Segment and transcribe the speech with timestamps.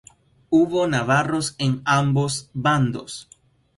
[0.49, 3.29] Hubo navarros en ambos bandos.